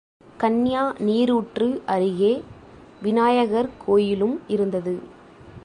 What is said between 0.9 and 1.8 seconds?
நீரூற்று